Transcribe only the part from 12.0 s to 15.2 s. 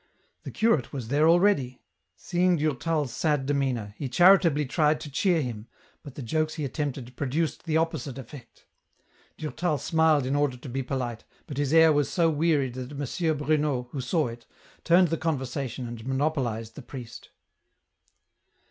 so wearied that M. Bruno, who saw it, turned the